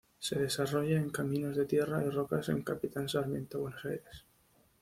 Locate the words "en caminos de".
0.97-1.65